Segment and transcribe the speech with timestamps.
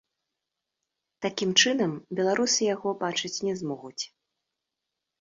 [1.25, 1.91] Такім чынам,
[2.21, 3.99] беларусы яго бачыць не змогуць.